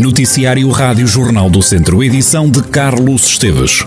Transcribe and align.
Noticiário 0.00 0.70
Rádio 0.70 1.06
Jornal 1.06 1.50
do 1.50 1.60
Centro, 1.60 2.02
edição 2.02 2.50
de 2.50 2.62
Carlos 2.62 3.26
Esteves. 3.26 3.84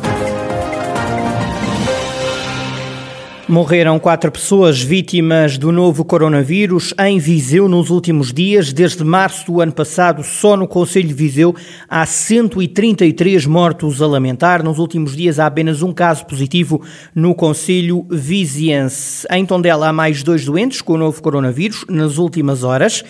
Morreram 3.50 3.98
quatro 3.98 4.32
pessoas 4.32 4.80
vítimas 4.80 5.58
do 5.58 5.72
novo 5.72 6.06
coronavírus 6.06 6.94
em 7.00 7.18
Viseu 7.18 7.68
nos 7.68 7.90
últimos 7.90 8.32
dias. 8.32 8.72
Desde 8.72 9.04
março 9.04 9.48
do 9.48 9.60
ano 9.60 9.72
passado, 9.72 10.24
só 10.24 10.56
no 10.56 10.68
Conselho 10.68 11.08
de 11.08 11.14
Viseu 11.16 11.56
há 11.90 12.06
133 12.06 13.48
mortos 13.48 14.00
a 14.00 14.06
lamentar. 14.06 14.64
Nos 14.64 14.78
últimos 14.78 15.16
dias 15.16 15.40
há 15.40 15.48
apenas 15.48 15.82
um 15.82 15.92
caso 15.92 16.28
positivo 16.28 16.80
no 17.16 17.34
Conselho 17.34 18.06
Viziense. 18.08 19.26
Em 19.32 19.44
Tondela 19.48 19.90
há 19.90 19.94
mais 19.94 20.22
dois 20.22 20.46
doentes 20.46 20.80
com 20.80 20.94
o 20.94 20.98
novo 20.98 21.22
coronavírus 21.24 21.84
nas 21.90 22.20
últimas 22.20 22.64
horas. 22.64 23.04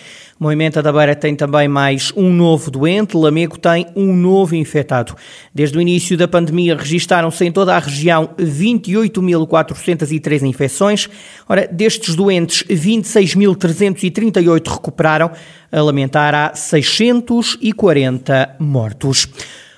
Moimenta 0.44 0.82
da 0.82 0.92
Beira 0.92 1.16
tem 1.16 1.34
também 1.34 1.66
mais 1.66 2.12
um 2.14 2.30
novo 2.30 2.70
doente, 2.70 3.16
Lamego 3.16 3.58
tem 3.58 3.86
um 3.96 4.14
novo 4.14 4.54
infectado. 4.54 5.16
Desde 5.54 5.78
o 5.78 5.80
início 5.80 6.18
da 6.18 6.28
pandemia 6.28 6.76
registaram-se 6.76 7.42
em 7.46 7.50
toda 7.50 7.74
a 7.74 7.78
região 7.78 8.28
28.403 8.38 10.42
infecções. 10.42 11.08
Ora, 11.48 11.66
destes 11.66 12.14
doentes, 12.14 12.62
26.338 12.64 14.70
recuperaram, 14.70 15.30
a 15.72 15.80
lamentar 15.80 16.34
há 16.34 16.54
640 16.54 18.56
mortos. 18.60 19.26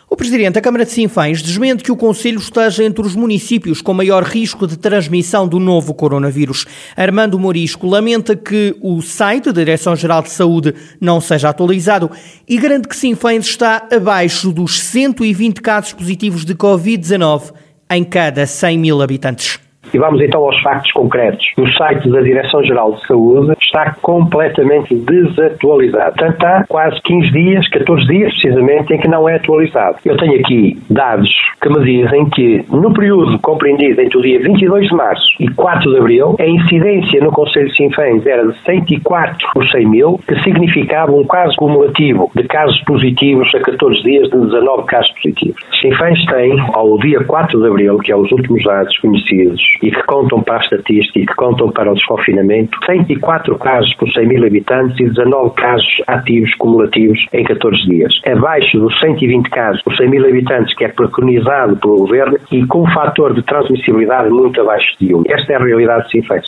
O 0.09 0.15
Presidente 0.15 0.55
da 0.55 0.61
Câmara 0.61 0.85
de 0.85 0.93
Sinfães 0.93 1.43
desmente 1.43 1.83
que 1.83 1.91
o 1.91 1.97
Conselho 1.97 2.39
esteja 2.39 2.85
entre 2.85 3.05
os 3.05 3.17
municípios 3.17 3.83
com 3.83 3.93
maior 3.93 4.23
risco 4.23 4.65
de 4.65 4.77
transmissão 4.77 5.49
do 5.49 5.59
novo 5.59 5.93
coronavírus. 5.93 6.65
Armando 6.97 7.37
Morisco 7.41 7.89
lamenta 7.89 8.37
que 8.37 8.77
o 8.81 9.03
site 9.03 9.47
da 9.47 9.53
Direção-Geral 9.53 10.23
de 10.23 10.31
Saúde 10.31 10.75
não 11.01 11.21
seja 11.21 11.49
atualizado 11.49 12.09
e 12.49 12.57
garante 12.57 12.87
que 12.87 12.95
Sinfães 12.95 13.47
está 13.47 13.89
abaixo 13.91 14.53
dos 14.53 14.81
120 14.81 15.61
casos 15.61 15.93
positivos 15.93 16.45
de 16.45 16.55
Covid-19 16.55 17.53
em 17.91 18.05
cada 18.05 18.47
100 18.47 18.79
mil 18.79 19.03
habitantes. 19.03 19.66
E 19.93 19.99
vamos 19.99 20.21
então 20.21 20.45
aos 20.45 20.61
factos 20.63 20.91
concretos. 20.93 21.45
O 21.59 21.69
site 21.73 22.09
da 22.11 22.21
Direção-Geral 22.21 22.93
de 22.93 23.07
Saúde 23.07 23.53
está 23.63 23.95
completamente 24.03 24.95
desatualizado. 24.95 26.17
Portanto, 26.17 26.45
há 26.45 26.65
quase 26.69 27.01
15 27.03 27.31
dias, 27.31 27.69
14 27.69 28.07
dias 28.07 28.33
precisamente, 28.33 28.95
em 28.95 28.99
que 28.99 29.09
não 29.09 29.29
é 29.29 29.37
atualizado. 29.37 29.99
Eu 30.05 30.17
tenho 30.17 30.41
aqui 30.41 30.79
dados 30.91 31.29
que 31.61 31.69
me 31.69 31.85
dizem 31.85 32.29
que 32.31 32.65
no 32.71 32.93
período 32.93 33.39
compreendido 33.41 34.01
entre 34.01 34.19
o 34.19 34.23
dia 34.23 34.41
22 34.41 34.89
de 34.89 34.95
março 34.95 35.27
e 35.41 35.49
4 35.49 35.91
de 35.91 35.99
abril, 35.99 36.37
a 36.39 36.47
incidência 36.47 37.21
no 37.21 37.31
Conselho 37.31 37.69
de 37.69 37.77
Sinfãs 37.77 38.27
era 38.27 38.47
de 38.47 38.59
104 38.65 39.49
por 39.53 39.67
100 39.69 39.89
mil, 39.89 40.21
que 40.27 40.43
significava 40.43 41.13
um 41.13 41.25
caso 41.25 41.55
cumulativo 41.57 42.31
de 42.35 42.45
casos 42.45 42.81
positivos 42.85 43.53
a 43.55 43.61
14 43.61 44.03
dias 44.03 44.31
de 44.31 44.39
19 44.39 44.87
casos 44.87 45.11
positivos. 45.13 45.57
Sinfãs 45.81 46.25
tem, 46.27 46.61
ao 46.73 46.99
dia 46.99 47.25
4 47.25 47.61
de 47.61 47.67
abril, 47.67 47.99
que 47.99 48.13
é 48.13 48.17
os 48.17 48.31
últimos 48.33 48.63
dados 48.65 48.97
conhecidos, 48.99 49.61
e 49.83 49.91
que 49.91 50.03
contam 50.05 50.43
para 50.43 50.57
a 50.57 50.61
estatística 50.61 51.19
e 51.19 51.27
que 51.27 51.35
contam 51.35 51.71
para 51.71 51.91
o 51.91 51.95
desconfinamento, 51.95 52.79
104 52.85 53.59
casos 53.59 53.95
por 53.95 54.11
100 54.13 54.27
mil 54.27 54.47
habitantes 54.47 54.99
e 55.01 55.09
19 55.09 55.55
casos 55.55 55.87
ativos 56.07 56.55
cumulativos 56.55 57.19
em 57.33 57.45
14 57.45 57.77
dias. 57.87 58.13
Abaixo 58.27 58.79
dos 58.79 58.99
120 59.01 59.51
casos 59.51 59.83
por 59.83 59.97
100 59.97 60.11
mil 60.11 60.27
habitantes, 60.27 60.75
que 60.77 60.85
é 60.85 60.89
preconizado 60.89 61.77
pelo 61.77 61.99
Governo, 61.99 62.39
e 62.51 62.65
com 62.67 62.83
um 62.83 62.91
fator 62.93 63.35
de 63.35 63.43
transmissibilidade 63.43 64.31
muito 64.31 64.61
abaixo 64.61 64.87
de 65.01 65.15
1. 65.15 65.25
Esta 65.29 65.53
é 65.53 65.57
a 65.57 65.65
realidade 65.65 66.05
de 66.07 66.11
Sinfãs. 66.11 66.45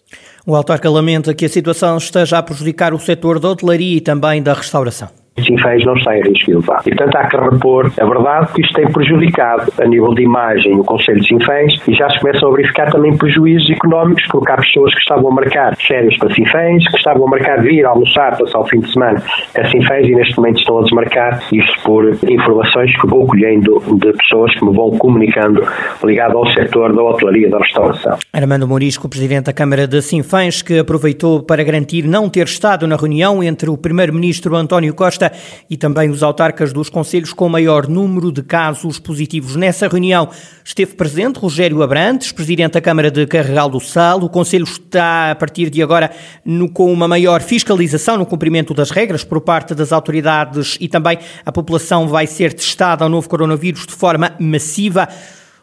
O 0.47 0.57
autarca 0.57 0.91
lamenta 0.91 1.35
que 1.35 1.45
a 1.45 1.49
situação 1.49 1.97
esteja 1.99 2.39
a 2.39 2.43
prejudicar 2.43 2.95
o 2.95 2.99
setor 2.99 3.39
da 3.39 3.51
hotelaria 3.51 3.99
e 3.99 4.01
também 4.01 4.43
da 4.43 4.55
restauração. 4.55 5.09
Sinfãs 5.45 5.85
não 5.85 5.95
está 5.95 6.17
em 6.17 6.23
risco 6.23 6.51
elevado. 6.51 6.83
E, 6.87 6.95
portanto, 6.95 7.17
há 7.17 7.29
que 7.29 7.37
repor 7.37 7.93
a 7.99 8.05
verdade 8.05 8.53
que 8.53 8.63
isto 8.63 8.75
tem 8.75 8.91
prejudicado 8.91 9.73
a 9.81 9.87
nível 9.87 10.15
de 10.15 10.23
imagem 10.23 10.79
o 10.79 10.85
Conselho 10.85 11.21
de 11.21 11.29
Sinfãs 11.29 11.73
e 11.87 11.95
já 11.95 12.09
se 12.11 12.21
começam 12.21 12.49
a 12.49 12.57
verificar 12.57 12.91
também 12.91 13.17
prejuízos 13.17 13.71
económicos, 13.71 14.25
porque 14.31 14.53
há 14.53 14.57
pessoas 14.57 14.93
que 14.95 15.01
estavam 15.01 15.31
a 15.31 15.35
marcar 15.35 15.77
férias 15.77 16.17
para 16.19 16.33
Sinfãs, 16.35 16.89
que 16.91 16.97
estavam 16.97 17.27
a 17.27 17.31
marcar 17.31 17.63
vir 17.63 17.85
almoçar, 17.85 18.37
passar 18.37 18.59
o 18.59 18.67
fim 18.67 18.81
de 18.81 18.93
semana 18.93 19.23
a 19.57 19.65
Sinfãs 19.69 20.07
e 20.07 20.15
neste 20.15 20.37
momento 20.37 20.59
estão 20.59 20.79
a 20.79 20.83
desmarcar, 20.83 21.43
isto 21.53 21.83
por 21.83 22.05
informações 22.29 22.91
que 23.01 23.07
vou 23.07 23.27
colhendo 23.27 23.83
de 23.99 24.13
pessoas 24.13 24.55
que 24.55 24.65
me 24.65 24.75
vão 24.75 24.91
comunicando 24.99 25.63
ligado 26.05 26.39
ao 26.39 26.47
setor 26.53 26.95
da 26.95 27.03
hotelaria 27.03 27.51
da 27.51 27.59
restauração. 27.59 28.19
Armando 28.33 28.67
Morisco, 28.67 29.09
Presidente 29.09 29.47
da 29.47 29.53
Câmara 29.53 29.87
de 29.87 30.01
Sinfãs, 30.03 30.63
que 30.63 30.79
aproveitou 30.79 31.43
para 31.43 31.63
garantir 31.65 32.07
não 32.07 32.29
ter 32.29 32.47
estado 32.47 32.87
na 32.87 32.97
reunião 32.97 33.43
entre 33.43 33.71
o 33.71 33.77
Primeiro-Ministro 33.77 34.55
António 34.57 34.95
Costa 34.95 35.28
e 35.69 35.77
também 35.77 36.11
os 36.11 36.23
autarcas 36.23 36.73
dos 36.73 36.89
conselhos 36.89 37.33
com 37.33 37.49
maior 37.49 37.89
número 37.89 38.33
de 38.33 38.43
casos 38.43 38.99
positivos. 38.99 39.57
Nessa 39.57 39.89
reunião 39.89 40.29
esteve 40.65 40.95
presente 40.95 41.39
Rogério 41.39 41.83
Abrantes, 41.83 42.33
presidente 42.33 42.73
da 42.73 42.81
Câmara 42.81 43.11
de 43.11 43.27
Carregal 43.27 43.69
do 43.69 43.81
Sal. 43.81 44.21
O 44.21 44.29
conselho 44.29 44.65
está 44.65 45.31
a 45.31 45.35
partir 45.35 45.71
de 45.71 45.83
agora 45.83 46.11
no, 46.45 46.69
com 46.69 46.93
uma 46.93 47.09
maior 47.09 47.41
fiscalização 47.41 48.17
no 48.17 48.27
cumprimento 48.27 48.75
das 48.75 48.91
regras 48.91 49.25
por 49.25 49.41
parte 49.41 49.75
das 49.75 49.93
autoridades 49.93 50.77
e 50.81 50.89
também 50.89 51.19
a 51.45 51.53
população 51.53 52.09
vai 52.09 52.27
ser 52.27 52.53
testada 52.53 53.05
ao 53.05 53.11
novo 53.11 53.29
coronavírus 53.29 53.87
de 53.87 53.93
forma 53.93 54.35
massiva. 54.39 55.09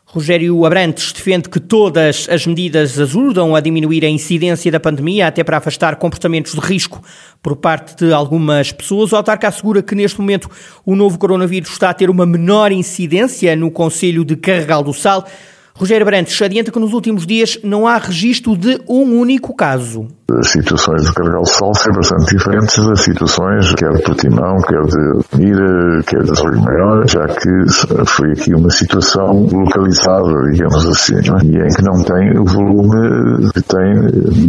Rogério 0.08 0.64
Abrantes 0.66 1.12
defende 1.12 1.50
que 1.50 1.60
todas 1.60 2.28
as 2.30 2.46
medidas 2.46 3.00
ajudam 3.00 3.56
a 3.56 3.60
diminuir 3.60 4.06
a 4.06 4.10
incidência 4.10 4.72
da 4.72 4.80
pandemia, 4.80 5.28
até 5.28 5.44
para 5.44 5.58
afastar 5.58 5.96
comportamentos 5.96 6.54
de 6.54 6.60
risco 6.60 7.02
por 7.42 7.56
parte 7.56 7.96
de 8.06 8.14
algumas 8.14 8.72
pessoas. 8.72 9.12
O 9.12 9.16
autarca 9.16 9.48
assegura 9.48 9.82
que 9.82 9.96
neste 9.96 10.22
momento 10.22 10.50
o 10.86 10.96
novo 10.96 11.18
coronavírus 11.18 11.72
está 11.72 11.90
a 11.90 11.94
ter 11.94 12.10
uma 12.10 12.26
menor 12.26 12.72
incidência 12.72 13.56
no 13.56 13.72
Conselho 13.72 14.24
de 14.24 14.36
Carregal 14.36 14.84
do 14.84 14.94
Sal. 14.94 15.28
Rogério 15.74 16.06
Brantes 16.06 16.40
adianta 16.40 16.72
que 16.72 16.80
nos 16.80 16.94
últimos 16.94 17.26
dias 17.26 17.60
não 17.64 17.88
há 17.88 17.98
registro 17.98 18.56
de 18.56 18.80
um 18.88 19.20
único 19.20 19.54
caso. 19.56 20.08
As 20.28 20.50
situações 20.50 21.04
de 21.06 21.14
Carregal 21.14 21.46
Sol 21.46 21.72
são 21.76 21.94
bastante 21.94 22.36
diferentes 22.36 22.84
das 22.84 23.02
situações, 23.02 23.76
quer 23.76 23.92
de 23.92 24.02
Portimão, 24.02 24.58
quer 24.58 24.82
de 24.82 25.38
Mira, 25.38 26.02
quer 26.02 26.24
de 26.24 26.32
Rio 26.32 26.62
Maior, 26.64 27.08
já 27.08 27.28
que 27.28 28.06
foi 28.08 28.32
aqui 28.32 28.56
uma 28.56 28.72
situação 28.72 29.48
localizada, 29.52 30.34
digamos 30.52 30.84
assim, 30.88 31.14
é? 31.14 31.46
e 31.46 31.58
em 31.58 31.68
que 31.68 31.84
não 31.84 32.02
tem 32.04 32.40
o 32.40 32.44
volume 32.44 33.52
que 33.54 33.62
tem 33.62 33.94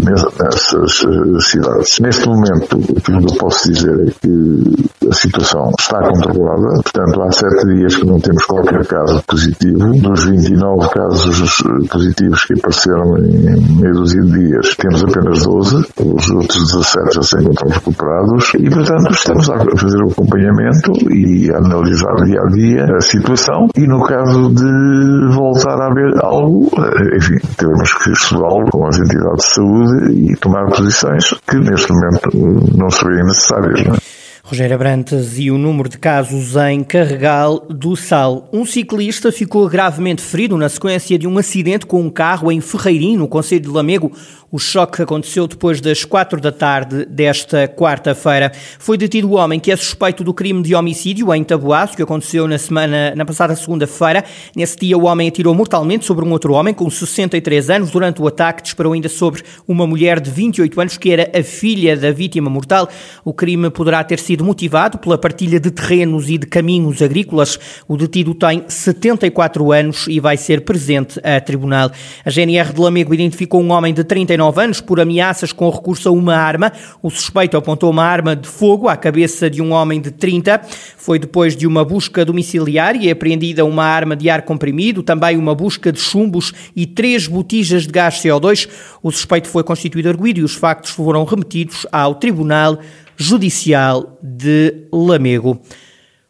nessas 0.02 1.04
eh, 1.04 1.40
cidades. 1.40 1.98
Neste 2.00 2.26
momento, 2.26 2.78
o 2.78 3.00
que 3.00 3.12
eu 3.12 3.38
posso 3.38 3.70
dizer 3.70 4.00
é 4.00 4.10
que 4.18 5.08
a 5.10 5.14
situação 5.14 5.70
está 5.78 5.98
controlada, 5.98 6.82
portanto, 6.82 7.22
há 7.22 7.30
sete 7.32 7.66
dias 7.74 7.96
que 7.96 8.06
não 8.06 8.18
temos 8.18 8.44
qualquer 8.46 8.86
caso 8.86 9.22
positivo. 9.26 9.92
Dos 10.00 10.24
29 10.24 10.88
casos 10.88 11.42
eh, 11.42 11.86
positivos 11.90 12.42
que 12.46 12.54
apareceram 12.54 13.18
em 13.18 13.76
meio 13.78 13.94
dúzia 13.94 14.22
de 14.22 14.48
dias, 14.48 14.74
temos 14.76 15.04
apenas 15.04 15.42
12 15.44 15.65
os 15.72 16.30
outros 16.30 16.72
17 16.72 17.14
já 17.14 17.22
se 17.22 17.36
encontram 17.38 17.70
recuperados 17.70 18.52
e, 18.58 18.70
portanto, 18.70 19.12
estamos 19.12 19.50
a 19.50 19.58
fazer 19.76 20.02
o 20.02 20.10
acompanhamento 20.10 20.92
e 21.10 21.50
a 21.50 21.58
analisar 21.58 22.14
dia 22.24 22.40
a 22.40 22.46
dia 22.50 22.96
a 22.96 23.00
situação 23.00 23.68
e, 23.76 23.86
no 23.86 24.02
caso 24.04 24.48
de 24.50 25.34
voltar 25.34 25.80
a 25.80 25.86
haver 25.86 26.12
algo, 26.22 26.68
eh, 26.78 27.16
enfim, 27.16 27.38
temos 27.56 27.92
que 27.94 28.10
estudá-lo 28.10 28.70
com 28.70 28.86
as 28.86 28.98
entidades 28.98 29.44
de 29.44 29.54
saúde 29.54 30.32
e 30.32 30.36
tomar 30.36 30.66
posições 30.70 31.34
que, 31.46 31.56
neste 31.56 31.92
momento, 31.92 32.76
não 32.76 32.90
seriam 32.90 33.26
necessárias. 33.26 33.84
Não 33.84 33.94
é? 33.94 34.25
Rogério 34.48 34.76
Abrantes 34.76 35.40
e 35.40 35.50
o 35.50 35.58
número 35.58 35.88
de 35.88 35.98
casos 35.98 36.54
em 36.54 36.84
Carregal 36.84 37.66
do 37.68 37.96
Sal. 37.96 38.48
Um 38.52 38.64
ciclista 38.64 39.32
ficou 39.32 39.68
gravemente 39.68 40.22
ferido 40.22 40.56
na 40.56 40.68
sequência 40.68 41.18
de 41.18 41.26
um 41.26 41.36
acidente 41.36 41.84
com 41.84 42.00
um 42.00 42.08
carro 42.08 42.52
em 42.52 42.60
Ferreirinho, 42.60 43.18
no 43.18 43.28
Conselho 43.28 43.62
de 43.62 43.68
Lamego. 43.68 44.12
O 44.48 44.60
choque 44.60 45.02
aconteceu 45.02 45.48
depois 45.48 45.80
das 45.80 46.04
quatro 46.04 46.40
da 46.40 46.52
tarde 46.52 47.04
desta 47.06 47.66
quarta-feira. 47.66 48.52
Foi 48.78 48.96
detido 48.96 49.28
o 49.28 49.34
homem 49.34 49.58
que 49.58 49.72
é 49.72 49.76
suspeito 49.76 50.22
do 50.22 50.32
crime 50.32 50.62
de 50.62 50.72
homicídio 50.76 51.34
em 51.34 51.42
Taboaço, 51.42 51.96
que 51.96 52.02
aconteceu 52.02 52.46
na 52.46 52.56
semana, 52.56 53.12
na 53.16 53.24
passada 53.24 53.56
segunda-feira. 53.56 54.24
Nesse 54.54 54.78
dia, 54.78 54.96
o 54.96 55.06
homem 55.06 55.26
atirou 55.26 55.52
mortalmente 55.52 56.04
sobre 56.04 56.24
um 56.24 56.30
outro 56.30 56.52
homem 56.52 56.72
com 56.72 56.88
63 56.88 57.68
anos. 57.70 57.90
Durante 57.90 58.22
o 58.22 58.28
ataque, 58.28 58.62
disparou 58.62 58.92
ainda 58.92 59.08
sobre 59.08 59.42
uma 59.66 59.84
mulher 59.84 60.20
de 60.20 60.30
28 60.30 60.80
anos, 60.80 60.96
que 60.96 61.10
era 61.10 61.28
a 61.36 61.42
filha 61.42 61.96
da 61.96 62.12
vítima 62.12 62.48
mortal. 62.48 62.88
O 63.24 63.34
crime 63.34 63.68
poderá 63.68 64.04
ter 64.04 64.20
sido 64.20 64.35
motivado 64.44 64.98
pela 64.98 65.18
partilha 65.18 65.60
de 65.60 65.70
terrenos 65.70 66.30
e 66.30 66.38
de 66.38 66.46
caminhos 66.46 67.02
agrícolas. 67.02 67.58
O 67.86 67.96
detido 67.96 68.34
tem 68.34 68.64
74 68.66 69.72
anos 69.72 70.06
e 70.08 70.18
vai 70.20 70.36
ser 70.36 70.62
presente 70.62 71.20
a 71.22 71.40
tribunal. 71.40 71.90
A 72.24 72.30
GNR 72.30 72.72
de 72.72 72.80
Lamego 72.80 73.12
identificou 73.12 73.62
um 73.62 73.70
homem 73.70 73.92
de 73.92 74.02
39 74.02 74.46
39 74.46 74.60
anos 74.62 74.80
por 74.80 75.00
ameaças 75.00 75.52
com 75.52 75.68
recurso 75.68 76.08
a 76.08 76.12
uma 76.12 76.34
arma. 76.34 76.72
O 77.02 77.10
suspeito 77.10 77.56
apontou 77.56 77.90
uma 77.90 78.04
arma 78.04 78.36
de 78.36 78.48
fogo 78.48 78.88
à 78.88 78.96
cabeça 78.96 79.50
de 79.50 79.60
um 79.60 79.72
homem 79.72 80.00
de 80.00 80.10
30. 80.10 80.60
Foi 80.96 81.18
depois 81.18 81.56
de 81.56 81.66
uma 81.66 81.84
busca 81.84 82.24
domiciliar 82.24 82.96
e 82.96 83.10
apreendida 83.10 83.64
uma 83.64 83.84
arma 83.84 84.16
de 84.16 84.30
ar 84.30 84.42
comprimido, 84.42 85.02
também 85.02 85.36
uma 85.36 85.54
busca 85.54 85.92
de 85.92 86.00
chumbos 86.00 86.52
e 86.74 86.86
três 86.86 87.26
botijas 87.26 87.86
de 87.86 87.92
gás 87.92 88.16
CO2. 88.16 88.68
O 89.02 89.10
suspeito 89.10 89.48
foi 89.48 89.64
constituído 89.64 90.08
arguído 90.08 90.40
e 90.40 90.44
os 90.44 90.54
factos 90.54 90.90
foram 90.90 91.24
remetidos 91.24 91.86
ao 91.90 92.14
Tribunal 92.14 92.78
Judicial 93.16 94.18
de 94.22 94.86
Lamego. 94.92 95.60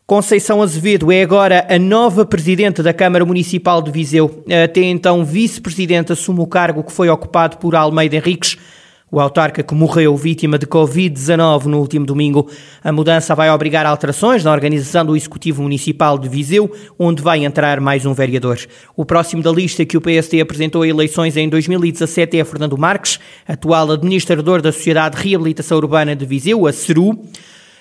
Conceição 0.06 0.62
Azevedo 0.62 1.10
é 1.10 1.20
agora 1.20 1.66
a 1.68 1.78
nova 1.80 2.24
presidente 2.24 2.80
da 2.80 2.94
Câmara 2.94 3.24
Municipal 3.24 3.82
de 3.82 3.90
Viseu. 3.90 4.44
Até 4.64 4.82
então, 4.82 5.24
vice-presidente 5.24 6.12
assume 6.12 6.40
o 6.40 6.46
cargo 6.46 6.84
que 6.84 6.92
foi 6.92 7.08
ocupado 7.08 7.56
por 7.56 7.74
Almeida 7.74 8.14
Henriques, 8.14 8.56
o 9.10 9.20
autarca 9.20 9.62
que 9.62 9.74
morreu 9.74 10.16
vítima 10.16 10.58
de 10.58 10.66
Covid-19 10.66 11.66
no 11.66 11.78
último 11.78 12.04
domingo. 12.04 12.50
A 12.82 12.90
mudança 12.90 13.36
vai 13.36 13.48
obrigar 13.50 13.86
alterações 13.86 14.42
na 14.42 14.50
organização 14.50 15.06
do 15.06 15.16
Executivo 15.16 15.62
Municipal 15.62 16.18
de 16.18 16.28
Viseu, 16.28 16.70
onde 16.98 17.22
vai 17.22 17.44
entrar 17.44 17.80
mais 17.80 18.04
um 18.04 18.12
vereador. 18.12 18.58
O 18.96 19.04
próximo 19.04 19.42
da 19.42 19.52
lista 19.52 19.84
que 19.84 19.96
o 19.96 20.00
PSD 20.00 20.40
apresentou 20.40 20.82
a 20.82 20.88
eleições 20.88 21.36
em 21.36 21.48
2017 21.48 22.40
é 22.40 22.44
Fernando 22.44 22.76
Marques, 22.76 23.20
atual 23.46 23.92
administrador 23.92 24.60
da 24.60 24.72
Sociedade 24.72 25.16
de 25.16 25.28
Reabilitação 25.28 25.78
Urbana 25.78 26.16
de 26.16 26.26
Viseu, 26.26 26.66
a 26.66 26.72
CERU. 26.72 27.16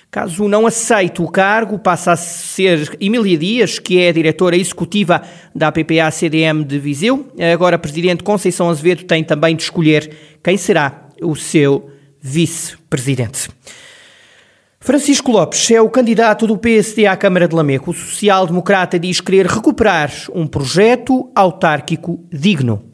Caso 0.08 0.46
não 0.46 0.64
aceite 0.64 1.20
o 1.20 1.28
cargo, 1.28 1.76
passa 1.76 2.12
a 2.12 2.16
ser 2.16 2.96
Emília 3.00 3.36
Dias, 3.36 3.80
que 3.80 3.98
é 3.98 4.08
a 4.08 4.12
diretora 4.12 4.56
executiva 4.56 5.20
da 5.52 5.68
APPA-CDM 5.68 6.64
de 6.64 6.78
Viseu. 6.78 7.26
Agora, 7.52 7.76
presidente 7.76 8.22
Conceição 8.22 8.70
Azevedo 8.70 9.02
tem 9.02 9.24
também 9.24 9.56
de 9.56 9.64
escolher 9.64 10.08
quem 10.42 10.56
será 10.56 11.05
o 11.22 11.34
seu 11.34 11.90
vice-presidente. 12.20 13.48
Francisco 14.80 15.32
Lopes 15.32 15.70
é 15.70 15.80
o 15.80 15.90
candidato 15.90 16.46
do 16.46 16.56
PSD 16.56 17.06
à 17.06 17.16
Câmara 17.16 17.48
de 17.48 17.54
Lamego. 17.56 17.90
O 17.90 17.94
social-democrata 17.94 18.98
diz 18.98 19.20
querer 19.20 19.46
recuperar 19.46 20.12
um 20.32 20.46
projeto 20.46 21.30
autárquico 21.34 22.24
digno. 22.30 22.84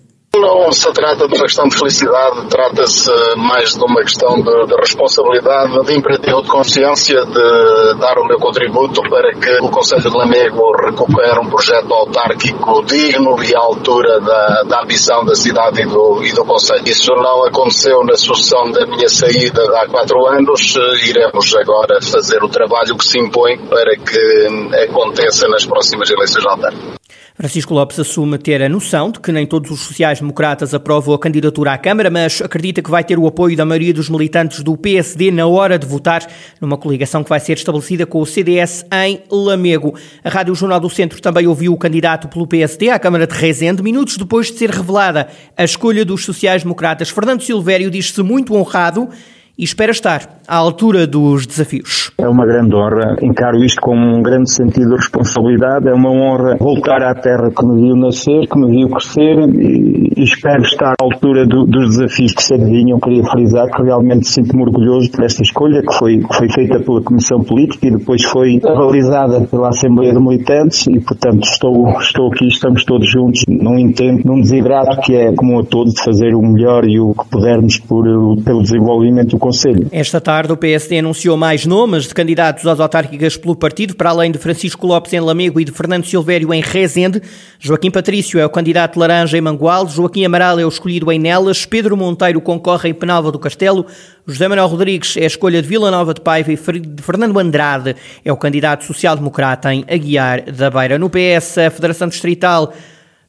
Não 0.43 0.73
se 0.73 0.93
trata 0.93 1.29
de 1.29 1.35
uma 1.37 1.45
questão 1.45 1.69
de 1.69 1.79
felicidade, 1.79 2.49
trata-se 2.49 3.09
mais 3.37 3.75
de 3.75 3.85
uma 3.85 4.03
questão 4.03 4.35
de, 4.43 4.67
de, 4.67 4.75
responsabilidade, 4.75 5.87
de 5.87 5.95
imperativo 5.95 6.43
de 6.43 6.49
consciência, 6.49 7.25
de 7.25 8.01
dar 8.01 8.19
o 8.19 8.27
meu 8.27 8.41
contributo 8.41 9.03
para 9.03 9.33
que 9.35 9.63
o 9.63 9.69
Conselho 9.71 10.03
de 10.03 10.09
Lamego 10.09 10.73
recupere 10.85 11.39
um 11.39 11.49
projeto 11.49 11.95
autárquico 11.95 12.85
digno 12.85 13.41
e 13.45 13.55
à 13.55 13.61
altura 13.61 14.21
da, 14.21 14.63
da 14.65 14.83
ambição 14.83 15.25
da 15.25 15.37
cidade 15.37 15.83
e 15.83 15.87
do, 15.87 16.25
e 16.25 16.33
do 16.33 16.45
Conselho. 16.45 16.83
Isso 16.87 17.15
não 17.15 17.45
aconteceu 17.45 18.03
na 18.03 18.17
sucessão 18.17 18.69
da 18.73 18.85
minha 18.85 19.09
saída 19.09 19.63
há 19.79 19.87
quatro 19.87 20.27
anos, 20.27 20.75
iremos 21.07 21.55
agora 21.55 22.03
fazer 22.03 22.43
o 22.43 22.49
trabalho 22.49 22.97
que 22.97 23.05
se 23.05 23.17
impõe 23.17 23.59
para 23.59 23.95
que 23.97 24.75
aconteça 24.91 25.47
nas 25.47 25.65
próximas 25.65 26.11
eleições 26.11 26.45
autárquicas. 26.45 27.02
Francisco 27.35 27.73
Lopes 27.73 27.99
assume 27.99 28.37
ter 28.37 28.63
a 28.63 28.69
noção 28.69 29.11
de 29.11 29.19
que 29.19 29.33
nem 29.33 29.47
todos 29.47 29.71
os 29.71 29.81
sociais-democratas 29.81 30.75
aprovam 30.75 31.15
a 31.15 31.19
candidatura 31.19 31.73
à 31.73 31.79
Câmara, 31.79 32.11
mas 32.11 32.43
acredita 32.43 32.83
que 32.83 32.91
vai 32.91 33.03
ter 33.03 33.19
o 33.19 33.27
apoio 33.27 33.57
da 33.57 33.65
maioria 33.65 33.95
dos 33.95 34.11
militantes 34.11 34.63
do 34.63 34.77
PSD 34.77 35.31
na 35.31 35.47
hora 35.47 35.79
de 35.79 35.87
votar 35.87 36.27
numa 36.61 36.77
coligação 36.77 37.25
que 37.25 37.31
vai 37.31 37.41
ser 37.41 37.55
estabelecida 37.55 38.05
com 38.05 38.21
o 38.21 38.27
CDS 38.27 38.85
em 38.93 39.23
Lamego. 39.31 39.95
A 40.23 40.29
Rádio 40.29 40.55
Jornal 40.55 40.79
do 40.79 40.91
Centro 40.91 41.23
também 41.23 41.47
ouviu 41.47 41.73
o 41.73 41.79
candidato 41.79 42.29
pelo 42.29 42.47
PSD 42.47 42.91
à 42.91 42.99
Câmara 42.99 43.27
de 43.27 43.35
Rezende, 43.35 43.83
minutos 43.83 44.19
depois 44.19 44.49
de 44.49 44.59
ser 44.59 44.69
revelada 44.69 45.27
a 45.57 45.65
escolha 45.65 46.05
dos 46.05 46.27
sociais-democratas. 46.27 47.09
Fernando 47.09 47.41
Silvério 47.41 47.91
diz-se 47.91 48.23
muito 48.23 48.55
honrado 48.55 49.09
e 49.57 49.65
espera 49.65 49.93
estar 49.93 50.42
à 50.53 50.57
altura 50.57 51.07
dos 51.07 51.47
desafios. 51.47 52.13
É 52.19 52.29
uma 52.29 52.45
grande 52.45 52.77
honra, 52.77 53.17
encaro 53.23 53.65
isto 53.65 53.81
com 53.81 53.97
um 53.97 54.23
grande 54.23 54.53
sentido 54.53 54.91
de 54.91 54.97
responsabilidade, 54.97 55.89
é 55.89 55.95
uma 55.95 56.11
honra 56.11 56.59
voltar 56.61 57.03
à 57.03 57.15
terra 57.15 57.51
que 57.51 57.65
me 57.65 57.81
viu 57.81 57.97
nascer, 57.97 58.47
que 58.47 58.59
me 58.59 58.69
viu 58.71 58.91
crescer 58.91 59.49
e, 59.49 60.13
e 60.15 60.23
espero 60.23 60.61
estar 60.61 60.93
à 61.01 61.03
altura 61.03 61.47
do, 61.47 61.65
dos 61.65 61.97
desafios 61.97 62.33
que 62.33 62.43
se 62.43 62.53
adivinham. 62.53 63.01
Queria 63.01 63.25
frisar 63.25 63.67
que 63.71 63.83
realmente 63.83 64.29
sinto-me 64.29 64.63
orgulhoso 64.63 65.11
por 65.11 65.25
esta 65.25 65.43
escolha 65.43 65.81
que 65.81 65.95
foi, 65.95 66.19
que 66.19 66.37
foi 66.37 66.49
feita 66.51 66.81
pela 66.81 67.01
Comissão 67.01 67.41
Política 67.43 67.87
e 67.87 67.91
depois 67.93 68.23
foi 68.23 68.61
avalizada 68.63 69.47
pela 69.47 69.71
Assembleia 69.71 70.13
de 70.13 70.21
Militantes 70.21 70.87
e, 70.87 71.01
portanto, 71.01 71.45
estou, 71.45 71.89
estou 71.99 72.31
aqui, 72.31 72.49
estamos 72.49 72.85
todos 72.85 73.11
juntos 73.11 73.41
num 73.49 73.79
intento, 73.79 74.27
num 74.27 74.39
desidrato 74.39 75.01
que 75.01 75.17
é 75.17 75.33
comum 75.33 75.61
a 75.61 75.65
todos 75.65 75.95
de 75.95 76.05
fazer 76.05 76.35
o 76.35 76.43
melhor 76.43 76.85
e 76.87 77.01
o 77.01 77.15
que 77.15 77.27
pudermos 77.31 77.79
por, 77.79 78.05
pelo 78.45 78.63
desenvolvimento 78.63 79.39
Conselho. 79.39 79.89
Esta 79.91 80.21
tarde 80.21 80.42
o 80.51 80.57
PSD 80.57 80.99
anunciou 80.99 81.37
mais 81.37 81.67
nomes 81.67 82.09
de 82.09 82.15
candidatos 82.15 82.67
às 82.67 82.81
autárquicas 82.81 83.37
pelo 83.37 83.55
partido, 83.55 83.95
para 83.95 84.11
além 84.11 84.33
de 84.33 84.39
Francisco 84.39 84.87
Lopes 84.87 85.13
em 85.13 85.21
Lamego 85.21 85.61
e 85.61 85.65
de 85.65 85.71
Fernando 85.71 86.07
Silvério 86.07 86.53
em 86.53 86.61
Rezende. 86.61 87.21
Joaquim 87.61 87.91
Patrício 87.91 88.41
é 88.41 88.47
o 88.47 88.51
candidato 88.51 88.99
laranja 88.99 89.39
em 89.39 89.41
Mangual, 89.41 89.87
Joaquim 89.87 90.25
Amaral 90.25 90.59
é 90.59 90.65
o 90.65 90.69
escolhido 90.69 91.13
em 91.13 91.19
Nelas, 91.19 91.65
Pedro 91.67 91.97
Monteiro 91.97 92.41
concorre 92.41 92.89
em 92.89 92.95
Penalva 92.95 93.31
do 93.31 93.39
Castelo, 93.39 93.87
José 94.27 94.49
Manuel 94.49 94.69
Rodrigues 94.69 95.17
é 95.17 95.25
a 95.25 95.27
escolha 95.27 95.61
de 95.61 95.69
Vila 95.69 95.91
Nova 95.91 96.15
de 96.15 96.21
Paiva 96.21 96.51
e 96.53 96.57
Fernando 96.57 97.39
Andrade 97.39 97.95
é 98.25 98.33
o 98.33 98.37
candidato 98.37 98.85
social-democrata 98.85 99.73
em 99.73 99.85
Aguiar 99.89 100.51
da 100.51 100.71
Beira. 100.71 100.99
No 100.99 101.11
PS, 101.11 101.59
a 101.59 101.71
Federação 101.71 102.09
Distrital 102.09 102.73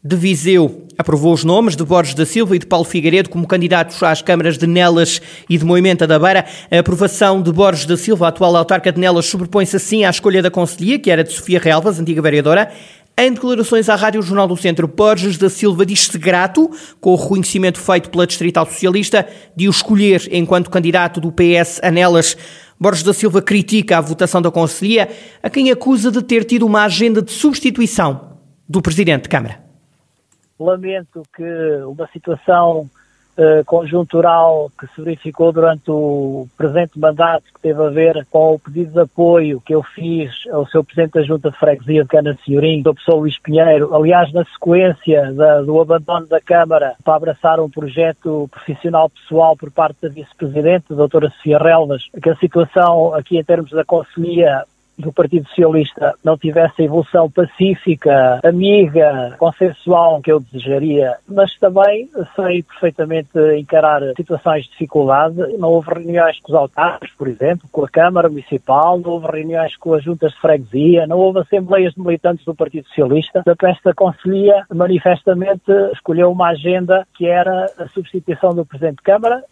de 0.04 0.18
Viseu 0.18 0.84
aprovou 0.98 1.34
os 1.34 1.46
nomes 1.46 1.76
de 1.76 1.84
Borges 1.84 2.14
da 2.14 2.26
Silva 2.26 2.56
e 2.56 2.60
de 2.60 2.66
Paulo 2.66 2.86
Figueiredo 2.86 3.30
como 3.30 3.48
candidatos 3.48 4.02
às 4.04 4.22
câmaras 4.22 4.58
de 4.58 4.68
Nelas 4.68 5.22
e 5.50 5.58
de 5.58 5.66
Moimenta 5.66 6.06
da 6.06 6.20
Beira. 6.20 6.46
A 6.70 6.80
aprovação 6.80 7.42
de 7.42 7.52
Borges 7.52 7.86
da 7.86 7.96
Silva, 7.96 8.28
atual 8.28 8.56
autarca 8.56 8.92
de 8.92 9.00
Nelas, 9.00 9.26
sobrepõe-se 9.26 9.78
assim 9.78 10.04
à 10.04 10.10
escolha 10.10 10.42
da 10.42 10.52
Conselhia, 10.52 11.00
que 11.00 11.10
era 11.10 11.24
de 11.24 11.32
Sofia 11.32 11.60
Relvas, 11.60 12.00
antiga 12.00 12.22
vereadora. 12.22 12.72
Em 13.18 13.32
declarações 13.32 13.90
à 13.90 13.96
Rádio 13.96 14.22
Jornal 14.22 14.48
do 14.48 14.58
Centro, 14.58 14.88
Borges 14.88 15.38
da 15.38 15.50
Silva 15.50 15.86
diz-se 15.86 16.18
grato 16.18 16.70
com 17.00 17.12
o 17.12 17.16
reconhecimento 17.16 17.80
feito 17.80 18.10
pela 18.10 18.28
Distrital 18.28 18.66
Socialista 18.66 19.26
de 19.56 19.68
o 19.68 19.72
escolher 19.72 20.28
enquanto 20.32 20.70
candidato 20.70 21.22
do 21.22 21.32
PS 21.32 21.80
a 21.82 21.92
Nelas. 21.92 22.36
Borges 22.80 23.04
da 23.04 23.14
Silva 23.14 23.42
critica 23.42 24.00
a 24.00 24.02
votação 24.02 24.42
da 24.42 24.52
Conselhia, 24.52 25.10
a 25.42 25.50
quem 25.50 25.72
acusa 25.72 26.12
de 26.12 26.22
ter 26.22 26.44
tido 26.44 26.66
uma 26.66 26.84
agenda 26.84 27.22
de 27.22 27.32
substituição 27.32 28.34
do 28.68 28.82
Presidente 28.82 29.24
de 29.24 29.30
Câmara 29.30 29.63
lamento 30.60 31.24
que 31.36 31.44
uma 31.86 32.08
situação 32.08 32.90
uh, 33.38 33.66
conjuntural 33.66 34.72
que 34.80 34.88
se 34.88 35.02
verificou 35.02 35.52
durante 35.52 35.90
o 35.90 36.48
presente 36.58 37.00
mandato, 37.00 37.46
que 37.54 37.62
teve 37.62 37.84
a 37.84 37.90
ver 37.90 38.26
com 38.32 38.54
o 38.54 38.60
pedido 38.60 38.92
de 38.92 39.00
apoio 39.00 39.62
que 39.62 39.74
eu 39.74 39.84
fiz 39.84 40.32
ao 40.52 40.68
seu 40.68 40.84
Presidente 40.84 41.14
da 41.14 41.24
Junta 41.24 41.52
de 41.52 41.58
Freguesia 41.58 42.04
de 42.04 42.10
Cana 42.10 42.38
Senhorim, 42.46 42.82
o 42.82 42.84
professor 42.84 43.16
Luís 43.16 43.40
Pinheiro, 43.40 43.94
aliás, 43.96 44.32
na 44.34 44.44
sequência 44.46 45.32
da, 45.34 45.62
do 45.62 45.80
abandono 45.82 46.28
da 46.28 46.40
Câmara 46.40 46.96
para 47.04 47.16
abraçar 47.16 47.60
um 47.60 47.70
projeto 47.70 48.48
profissional 48.52 49.10
pessoal 49.10 49.56
por 49.56 49.72
parte 49.72 50.02
da 50.02 50.10
Vice-Presidente, 50.10 50.94
doutora 50.94 51.30
Sofia 51.30 51.58
Relvas, 51.58 52.04
que 52.22 52.30
a 52.30 52.36
situação 52.36 53.14
aqui 53.14 53.38
em 53.38 53.44
termos 53.44 53.72
da 53.72 53.84
Conselhia 53.84 54.64
do 54.98 55.12
Partido 55.12 55.48
Socialista 55.50 56.14
não 56.24 56.38
tivesse 56.38 56.82
a 56.82 56.86
evolução 56.86 57.30
pacífica, 57.30 58.40
amiga, 58.44 59.36
consensual 59.38 60.22
que 60.22 60.32
eu 60.32 60.40
desejaria, 60.40 61.16
mas 61.28 61.58
também 61.58 62.10
sei 62.36 62.64
perfeitamente 62.64 63.32
encarar 63.58 64.02
situações 64.16 64.66
de 64.66 64.72
dificuldade. 64.72 65.36
Não 65.58 65.70
houve 65.70 65.94
reuniões 65.94 66.40
com 66.40 66.52
os 66.52 66.58
autarcas, 66.58 67.12
por 67.18 67.28
exemplo, 67.28 67.68
com 67.72 67.84
a 67.84 67.90
Câmara 67.90 68.30
Municipal, 68.30 69.00
não 69.00 69.12
houve 69.12 69.28
reuniões 69.28 69.76
com 69.78 69.94
as 69.94 70.04
juntas 70.04 70.32
de 70.34 70.40
freguesia, 70.40 71.08
não 71.08 71.18
houve 71.18 71.40
assembleias 71.40 71.94
de 71.94 72.02
militantes 72.02 72.46
do 72.46 72.56
Partido 72.56 72.88
Socialista. 72.88 73.44
Portanto, 73.44 73.66
esta 73.66 73.94
Conselhia 73.94 74.66
manifestamente 74.74 75.72
escolheu 75.94 76.32
uma 76.32 76.50
agenda 76.50 77.06
que 77.18 77.26
era 77.26 77.66
a 77.78 77.88
substituição 77.90 78.54
do 78.54 78.66
Presidente 78.66 78.98
de 78.98 79.04
Câmara. 79.04 79.44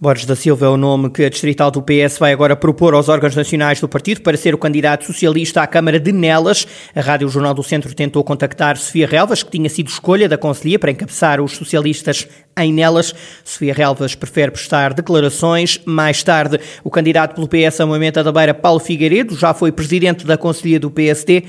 Borges 0.00 0.26
da 0.26 0.34
Silva 0.34 0.66
é 0.66 0.68
o 0.68 0.76
nome 0.76 1.10
que 1.10 1.24
a 1.24 1.30
distrital 1.30 1.70
do 1.70 1.82
PS 1.82 2.18
vai 2.18 2.32
agora 2.32 2.56
propor 2.56 2.94
aos 2.94 3.08
órgãos 3.08 3.36
nacionais 3.36 3.80
do 3.80 3.88
partido 3.88 4.22
para 4.22 4.36
ser 4.36 4.54
o 4.54 4.58
candidato 4.58 4.89
candidato 4.90 5.04
socialista 5.04 5.62
à 5.62 5.66
Câmara 5.66 6.00
de 6.00 6.10
Nelas. 6.12 6.66
A 6.94 7.00
Rádio 7.00 7.28
Jornal 7.28 7.54
do 7.54 7.62
Centro 7.62 7.94
tentou 7.94 8.24
contactar 8.24 8.76
Sofia 8.76 9.06
Relvas, 9.06 9.42
que 9.42 9.50
tinha 9.50 9.68
sido 9.68 9.88
escolha 9.88 10.28
da 10.28 10.36
Conselhia 10.36 10.78
para 10.78 10.90
encabeçar 10.90 11.40
os 11.40 11.52
socialistas 11.52 12.26
em 12.58 12.72
Nelas. 12.72 13.14
Sofia 13.44 13.72
Relvas 13.72 14.14
prefere 14.14 14.50
prestar 14.50 14.92
declarações. 14.92 15.80
Mais 15.84 16.22
tarde, 16.22 16.58
o 16.82 16.90
candidato 16.90 17.34
pelo 17.34 17.48
PS 17.48 17.80
a 17.80 17.86
Moimenta 17.86 18.24
da 18.24 18.32
Beira, 18.32 18.54
Paulo 18.54 18.80
Figueiredo, 18.80 19.36
já 19.36 19.54
foi 19.54 19.70
presidente 19.70 20.26
da 20.26 20.36
Conselhia 20.36 20.80
do 20.80 20.90
PSD. 20.90 21.44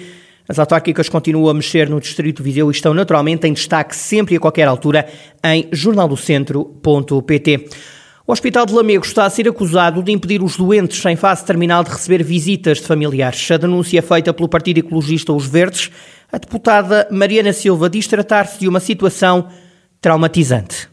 As 0.47 0.59
autárquicas 0.59 1.09
continuam 1.09 1.49
a 1.49 1.53
mexer 1.53 1.89
no 1.89 1.99
Distrito 1.99 2.37
de 2.37 2.43
Viseu 2.43 2.69
e 2.69 2.71
estão 2.71 2.93
naturalmente 2.93 3.47
em 3.47 3.53
destaque 3.53 3.95
sempre 3.95 4.35
e 4.35 4.37
a 4.37 4.39
qualquer 4.39 4.67
altura 4.67 5.07
em 5.43 5.67
jornaldocentro.pt. 5.71 7.69
O 8.31 8.33
Hospital 8.33 8.65
de 8.65 8.73
Lamego 8.73 9.05
está 9.05 9.25
a 9.25 9.29
ser 9.29 9.45
acusado 9.49 10.01
de 10.01 10.09
impedir 10.09 10.41
os 10.41 10.55
doentes 10.55 11.03
em 11.05 11.17
fase 11.17 11.43
terminal 11.43 11.83
de 11.83 11.89
receber 11.89 12.23
visitas 12.23 12.77
de 12.77 12.87
familiares. 12.87 13.51
A 13.51 13.57
denúncia 13.57 13.99
é 13.99 14.01
feita 14.01 14.33
pelo 14.33 14.47
Partido 14.47 14.77
Ecologista 14.77 15.33
Os 15.33 15.45
Verdes. 15.45 15.91
A 16.31 16.37
deputada 16.37 17.09
Mariana 17.11 17.51
Silva 17.51 17.89
diz 17.89 18.07
tratar-se 18.07 18.57
de 18.57 18.69
uma 18.69 18.79
situação 18.79 19.49
traumatizante. 19.99 20.90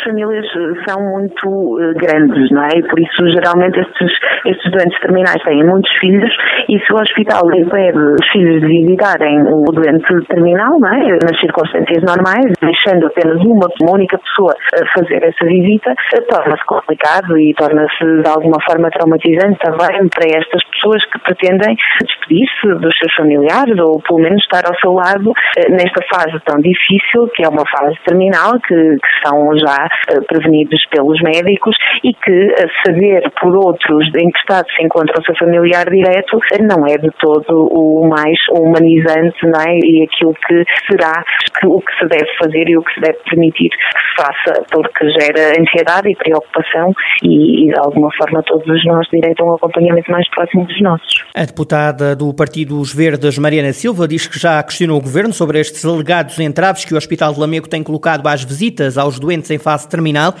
Estas 0.00 0.02
famílias 0.02 0.46
são 0.88 1.00
muito 1.00 1.76
grandes, 1.96 2.50
não 2.50 2.64
é? 2.64 2.82
Por 2.88 2.98
isso, 2.98 3.28
geralmente, 3.30 3.78
estes, 3.80 4.12
estes 4.46 4.72
doentes 4.72 4.98
terminais 5.00 5.42
têm 5.44 5.64
muitos 5.64 5.90
filhos 5.98 6.30
e 6.68 6.78
se 6.78 6.92
o 6.92 6.96
hospital 6.96 7.42
impede 7.54 7.98
os 7.98 8.28
filhos 8.32 8.60
de 8.60 8.66
visitarem 8.66 9.42
o 9.42 9.64
doente 9.72 10.26
terminal, 10.28 10.78
não 10.78 10.88
é? 10.88 11.18
Nas 11.22 11.38
circunstâncias 11.40 12.02
normais, 12.02 12.52
deixando 12.60 13.06
apenas 13.06 13.40
uma, 13.44 13.68
uma 13.82 13.92
única 13.92 14.18
pessoa 14.18 14.54
fazer 14.96 15.22
essa 15.22 15.44
visita, 15.44 15.94
torna-se 16.28 16.64
complicado 16.64 17.38
e 17.38 17.54
torna-se 17.54 18.04
de 18.04 18.28
alguma 18.28 18.58
forma 18.68 18.90
traumatizante 18.90 19.58
também 19.60 20.08
para 20.08 20.26
estas 20.26 20.62
pessoas 20.70 21.04
que 21.06 21.18
pretendem 21.20 21.76
despedir-se 22.02 22.80
dos 22.80 22.96
seus 22.98 23.12
familiares 23.14 23.78
ou 23.78 24.00
pelo 24.00 24.20
menos 24.20 24.42
estar 24.42 24.62
ao 24.66 24.78
seu 24.80 24.92
lado 24.92 25.32
eh, 25.58 25.70
nesta 25.70 26.00
fase 26.12 26.38
tão 26.44 26.58
difícil, 26.60 27.28
que 27.34 27.44
é 27.44 27.48
uma 27.48 27.64
fase 27.66 27.96
terminal, 28.06 28.52
que, 28.60 28.74
que 28.74 29.28
são 29.28 29.56
já 29.58 29.76
eh, 29.84 29.89
prevenidos 30.26 30.84
pelos 30.90 31.20
médicos 31.22 31.76
e 32.04 32.12
que 32.14 32.30
eh, 32.30 32.66
saber 32.84 33.30
por 33.40 33.54
outros 33.56 34.06
em 34.14 34.30
que 34.30 34.38
estado 34.38 34.66
se 34.76 34.82
encontra 34.82 35.20
o 35.20 35.24
seu 35.24 35.34
familiar 35.36 35.88
direto 35.88 36.38
não 36.62 36.86
é 36.86 36.96
de 36.98 37.10
todo 37.20 37.68
o 37.70 38.08
mais 38.08 38.38
humanizante 38.50 39.36
não 39.44 39.60
é? 39.60 39.78
e 39.78 40.02
aquilo 40.02 40.34
que 40.34 40.64
será 40.90 41.24
que, 41.58 41.66
o 41.66 41.80
que 41.80 41.92
se 41.98 42.06
deve 42.06 42.30
fazer 42.38 42.68
e 42.68 42.76
o 42.76 42.82
que 42.82 42.94
se 42.94 43.00
deve 43.00 43.18
permitir 43.28 43.70
que 43.70 43.76
se 43.76 44.22
faça, 44.22 44.62
porque 44.70 45.08
gera 45.10 45.60
ansiedade 45.60 46.10
e 46.10 46.16
preocupação 46.16 46.92
e, 47.22 47.66
e 47.66 47.72
de 47.72 47.78
alguma 47.78 48.10
forma 48.16 48.42
todos 48.42 48.84
nós 48.84 49.06
direito 49.12 49.42
a 49.42 49.46
um 49.46 49.54
acompanhamento 49.54 50.10
mais 50.10 50.28
próximo 50.30 50.66
dos 50.66 50.80
nossos. 50.80 51.24
A 51.34 51.44
deputada 51.44 52.14
do 52.14 52.32
Partido 52.34 52.78
Os 52.78 52.94
Verdes, 52.94 53.38
Mariana 53.38 53.72
Silva, 53.72 54.06
diz 54.06 54.26
que 54.26 54.38
já 54.38 54.62
questionou 54.62 54.98
o 54.98 55.02
Governo 55.02 55.32
sobre 55.32 55.58
estes 55.58 55.84
alegados 55.84 56.38
entraves 56.38 56.84
que 56.84 56.94
o 56.94 56.96
Hospital 56.96 57.32
de 57.32 57.40
Lamego 57.40 57.68
tem 57.68 57.82
colocado 57.82 58.26
às 58.26 58.44
visitas 58.44 58.98
aos 58.98 59.18
doentes 59.18 59.50
em 59.50 59.58
fase 59.58 59.79
terminal. 59.88 60.34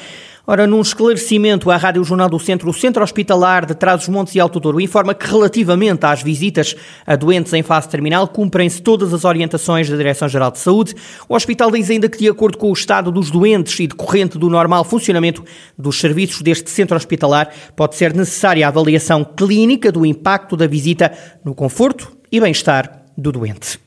Ora, 0.46 0.66
num 0.66 0.80
esclarecimento 0.80 1.70
à 1.70 1.76
Rádio 1.76 2.02
Jornal 2.02 2.28
do 2.28 2.38
Centro, 2.40 2.68
o 2.68 2.74
Centro 2.74 3.04
Hospitalar 3.04 3.64
de 3.64 3.72
Trás-os-Montes 3.72 4.34
e 4.34 4.40
Alto 4.40 4.58
Douro 4.58 4.80
informa 4.80 5.14
que 5.14 5.24
relativamente 5.24 6.04
às 6.04 6.24
visitas 6.24 6.74
a 7.06 7.14
doentes 7.14 7.52
em 7.52 7.62
fase 7.62 7.88
terminal, 7.88 8.26
cumprem-se 8.26 8.82
todas 8.82 9.14
as 9.14 9.24
orientações 9.24 9.88
da 9.88 9.96
Direção-Geral 9.96 10.50
de 10.50 10.58
Saúde. 10.58 10.96
O 11.28 11.36
hospital 11.36 11.70
diz 11.70 11.88
ainda 11.88 12.08
que, 12.08 12.18
de 12.18 12.28
acordo 12.28 12.58
com 12.58 12.68
o 12.68 12.72
estado 12.72 13.12
dos 13.12 13.30
doentes 13.30 13.78
e 13.78 13.86
decorrente 13.86 14.38
do 14.38 14.50
normal 14.50 14.82
funcionamento 14.82 15.44
dos 15.78 16.00
serviços 16.00 16.42
deste 16.42 16.68
centro 16.68 16.96
hospitalar, 16.96 17.50
pode 17.76 17.94
ser 17.94 18.12
necessária 18.12 18.66
a 18.66 18.70
avaliação 18.70 19.24
clínica 19.24 19.92
do 19.92 20.04
impacto 20.04 20.56
da 20.56 20.66
visita 20.66 21.12
no 21.44 21.54
conforto 21.54 22.10
e 22.32 22.40
bem-estar 22.40 23.04
do 23.16 23.30
doente. 23.30 23.78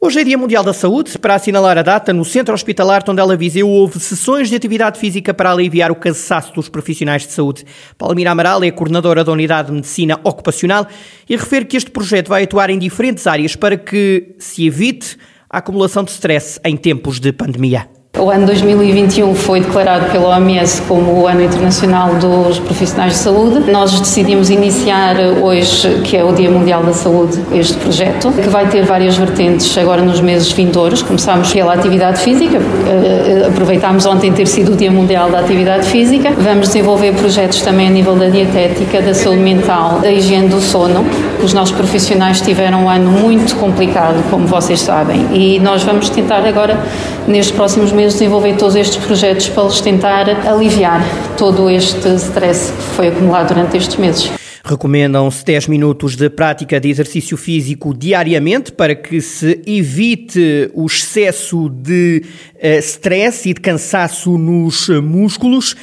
Hoje 0.00 0.20
é 0.20 0.24
Dia 0.24 0.38
Mundial 0.38 0.62
da 0.62 0.72
Saúde. 0.72 1.18
Para 1.18 1.34
assinalar 1.34 1.76
a 1.76 1.82
data, 1.82 2.12
no 2.12 2.24
Centro 2.24 2.54
Hospitalar 2.54 3.02
Tondela 3.02 3.36
Viseu 3.36 3.68
houve 3.68 3.98
sessões 3.98 4.48
de 4.48 4.54
atividade 4.54 4.96
física 4.96 5.34
para 5.34 5.50
aliviar 5.50 5.90
o 5.90 5.96
cansaço 5.96 6.54
dos 6.54 6.68
profissionais 6.68 7.26
de 7.26 7.32
saúde. 7.32 7.64
Palmira 7.98 8.30
Amaral 8.30 8.62
é 8.62 8.70
coordenadora 8.70 9.24
da 9.24 9.32
Unidade 9.32 9.68
de 9.68 9.74
Medicina 9.74 10.20
Ocupacional 10.22 10.86
e 11.28 11.34
refere 11.34 11.64
que 11.64 11.76
este 11.76 11.90
projeto 11.90 12.28
vai 12.28 12.44
atuar 12.44 12.70
em 12.70 12.78
diferentes 12.78 13.26
áreas 13.26 13.56
para 13.56 13.76
que 13.76 14.36
se 14.38 14.64
evite 14.64 15.18
a 15.50 15.58
acumulação 15.58 16.04
de 16.04 16.12
stress 16.12 16.60
em 16.64 16.76
tempos 16.76 17.18
de 17.18 17.32
pandemia. 17.32 17.97
O 18.16 18.30
ano 18.30 18.46
2021 18.46 19.32
foi 19.34 19.60
declarado 19.60 20.10
pela 20.10 20.30
OMS 20.30 20.82
como 20.88 21.20
o 21.20 21.26
Ano 21.28 21.42
Internacional 21.42 22.14
dos 22.14 22.58
Profissionais 22.58 23.12
de 23.12 23.18
Saúde. 23.18 23.70
Nós 23.70 24.00
decidimos 24.00 24.50
iniciar 24.50 25.14
hoje, 25.40 26.00
que 26.02 26.16
é 26.16 26.24
o 26.24 26.32
Dia 26.32 26.50
Mundial 26.50 26.82
da 26.82 26.92
Saúde, 26.92 27.38
este 27.52 27.76
projeto, 27.76 28.32
que 28.32 28.48
vai 28.48 28.66
ter 28.66 28.84
várias 28.84 29.16
vertentes 29.16 29.76
agora 29.78 30.02
nos 30.02 30.20
meses 30.20 30.50
vindouros. 30.50 31.00
Começámos 31.02 31.52
pela 31.52 31.74
atividade 31.74 32.18
física, 32.20 32.58
eh, 32.58 33.46
aproveitámos 33.46 34.04
ontem 34.04 34.32
ter 34.32 34.46
sido 34.46 34.72
o 34.72 34.76
Dia 34.76 34.90
Mundial 34.90 35.30
da 35.30 35.40
Atividade 35.40 35.86
Física. 35.86 36.32
Vamos 36.32 36.68
desenvolver 36.68 37.12
projetos 37.12 37.60
também 37.60 37.86
a 37.86 37.90
nível 37.90 38.16
da 38.16 38.28
dietética, 38.28 39.00
da 39.00 39.14
saúde 39.14 39.42
mental, 39.42 40.00
da 40.00 40.10
higiene 40.10 40.48
do 40.48 40.60
sono. 40.60 41.04
Os 41.40 41.52
nossos 41.52 41.76
profissionais 41.76 42.40
tiveram 42.40 42.84
um 42.84 42.90
ano 42.90 43.12
muito 43.12 43.54
complicado, 43.56 44.24
como 44.28 44.46
vocês 44.46 44.80
sabem, 44.80 45.24
e 45.32 45.60
nós 45.60 45.84
vamos 45.84 46.08
tentar 46.08 46.44
agora, 46.44 46.80
nestes 47.28 47.54
próximos 47.54 47.92
meses, 47.98 48.14
desenvolver 48.14 48.56
todos 48.56 48.76
estes 48.76 48.96
projetos 49.04 49.48
para 49.48 49.64
lhes 49.64 49.80
tentar 49.80 50.30
aliviar 50.46 51.02
todo 51.36 51.68
este 51.68 52.14
stress 52.14 52.70
que 52.70 52.82
foi 52.94 53.08
acumulado 53.08 53.48
durante 53.48 53.76
estes 53.76 53.96
meses. 53.96 54.30
Recomendam-se 54.64 55.44
10 55.44 55.66
minutos 55.66 56.14
de 56.14 56.30
prática 56.30 56.78
de 56.78 56.90
exercício 56.90 57.36
físico 57.36 57.92
diariamente 57.92 58.70
para 58.70 58.94
que 58.94 59.20
se 59.20 59.60
evite 59.66 60.70
o 60.74 60.86
excesso 60.86 61.68
de 61.68 62.22
uh, 62.54 62.78
stress 62.78 63.48
e 63.48 63.54
de 63.54 63.60
cansaço 63.60 64.38
nos 64.38 64.88
músculos. 64.88 65.74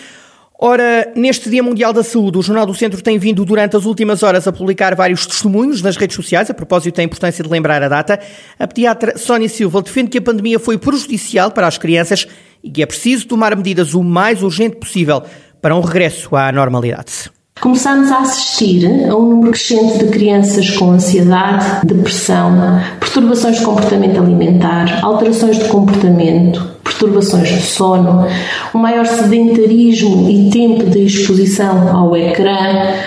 Ora, 0.57 1.12
neste 1.15 1.50
Dia 1.50 1.62
Mundial 1.62 1.91
da 1.91 2.01
Saúde, 2.01 2.38
o 2.38 2.41
Jornal 2.41 2.65
do 2.65 2.74
Centro 2.74 3.01
tem 3.01 3.17
vindo 3.17 3.43
durante 3.43 3.75
as 3.75 3.83
últimas 3.83 4.24
horas 4.24 4.47
a 4.47 4.53
publicar 4.53 4.95
vários 4.95 5.25
testemunhos 5.25 5.81
nas 5.81 5.97
redes 5.97 6.15
sociais, 6.15 6.50
a 6.50 6.53
propósito 6.53 6.95
da 6.95 7.03
importância 7.03 7.43
de 7.43 7.50
lembrar 7.50 7.83
a 7.83 7.89
data. 7.89 8.19
A 8.57 8.65
pediatra 8.65 9.17
Sónia 9.17 9.50
Silva 9.50 9.81
defende 9.81 10.12
que 10.12 10.17
a 10.17 10.21
pandemia 10.21 10.57
foi 10.57 10.77
prejudicial 10.77 11.51
para 11.51 11.67
as 11.67 11.77
crianças 11.77 12.25
e 12.63 12.71
que 12.71 12.81
é 12.81 12.85
preciso 12.85 13.27
tomar 13.27 13.53
medidas 13.55 13.93
o 13.93 14.01
mais 14.01 14.41
urgente 14.41 14.77
possível 14.77 15.21
para 15.62 15.75
um 15.75 15.81
regresso 15.81 16.33
à 16.35 16.51
normalidade. 16.53 17.29
Começamos 17.59 18.12
a 18.12 18.19
assistir 18.19 18.85
a 19.09 19.15
um 19.15 19.29
número 19.29 19.51
crescente 19.51 20.05
de 20.05 20.12
crianças 20.12 20.69
com 20.71 20.91
ansiedade, 20.91 21.85
depressão, 21.85 22.81
perturbações 23.00 23.59
de 23.59 23.65
comportamento 23.65 24.19
alimentar, 24.19 25.03
alterações 25.03 25.59
de 25.59 25.65
comportamento, 25.69 26.75
perturbações 26.96 27.52
do 27.52 27.62
sono, 27.62 28.25
um 28.74 28.80
maior 28.80 29.06
sedentarismo 29.06 30.30
e 30.30 30.50
tempo 30.50 30.90
de 30.90 31.06
exposição 31.06 31.96
ao 31.96 32.16
ecrã 32.16 32.56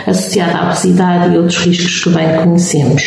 associado 0.07 0.57
à 0.57 0.65
obesidade 0.67 1.35
e 1.35 1.39
outros 1.39 1.59
riscos 1.59 2.05
que 2.05 2.11
bem 2.11 2.37
conhecemos. 2.37 3.03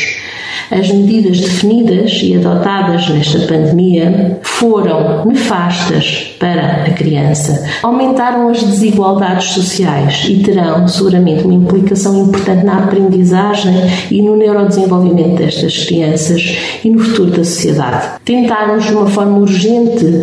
As 0.72 0.90
medidas 0.90 1.42
definidas 1.42 2.22
e 2.24 2.38
adotadas 2.38 3.10
nesta 3.10 3.40
pandemia 3.40 4.40
foram 4.42 5.26
nefastas 5.26 6.34
para 6.40 6.84
a 6.86 6.92
criança, 6.92 7.68
aumentaram 7.84 8.48
as 8.48 8.64
desigualdades 8.64 9.50
sociais 9.50 10.24
e 10.30 10.42
terão 10.42 10.88
seguramente 10.88 11.44
uma 11.44 11.56
implicação 11.56 12.24
importante 12.24 12.64
na 12.64 12.86
aprendizagem 12.86 13.74
e 14.10 14.22
no 14.22 14.38
neurodesenvolvimento 14.38 15.36
destas 15.36 15.84
crianças 15.84 16.58
e 16.86 16.90
no 16.90 17.00
futuro 17.00 17.32
da 17.32 17.44
sociedade. 17.44 18.20
Tentarmos 18.24 18.86
de 18.86 18.94
uma 18.94 19.08
forma 19.08 19.40
urgente 19.40 20.22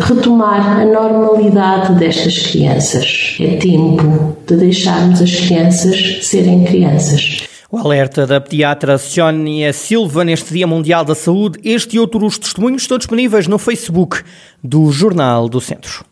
retomar 0.57 0.79
a 0.79 0.85
normalidade 0.85 1.93
destas 1.95 2.37
crianças. 2.37 3.37
É 3.39 3.57
tempo 3.57 4.35
de 4.47 4.55
deixarmos 4.55 5.21
as 5.21 5.35
crianças 5.35 6.25
serem 6.25 6.63
crianças. 6.63 7.43
O 7.71 7.77
alerta 7.77 8.25
da 8.25 8.41
pediatra 8.41 8.97
Sónia 8.97 9.71
Silva 9.71 10.23
neste 10.25 10.53
Dia 10.53 10.65
Mundial 10.65 11.05
da 11.05 11.13
Saúde. 11.13 11.59
Este 11.63 11.97
e 11.97 11.99
outros 11.99 12.39
testemunhos 12.39 12.81
estão 12.81 12.97
disponíveis 12.97 13.47
no 13.47 13.59
Facebook 13.59 14.23
do 14.63 14.91
Jornal 14.91 15.47
do 15.47 15.61
Centro. 15.61 16.03